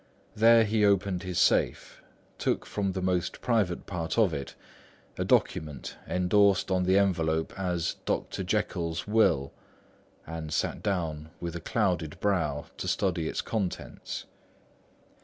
[0.35, 2.01] There he opened his safe,
[2.39, 4.55] took from the most private part of it
[5.15, 8.41] a document endorsed on the envelope as Dr.
[8.43, 9.53] Jekyll's Will
[10.25, 14.25] and sat down with a clouded brow to study its contents.